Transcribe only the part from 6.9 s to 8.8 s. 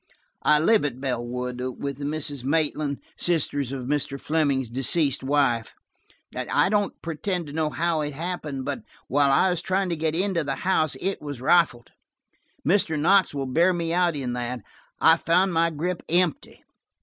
pretend to know how it happened,